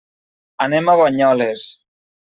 [0.65, 1.71] Anem a Banyoles.